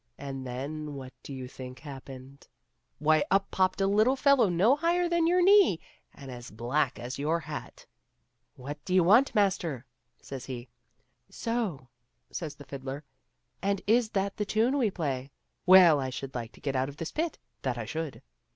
[0.17, 2.47] And then what do you think happened?
[2.97, 5.79] Why, up popped a little fellow no higher than your knee
[6.11, 7.85] and as black as your hat!
[8.55, 9.85] "What do you want, master?"
[10.19, 10.69] said he."
[11.45, 11.89] So,"
[12.31, 13.03] said the fiddler,"
[13.61, 15.29] and is that the tune we play?
[15.67, 18.23] Well, I should like to get out of this pit, that I should."